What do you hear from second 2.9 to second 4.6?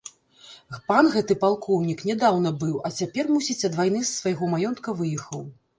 цяпер, мусіць, ад вайны з свайго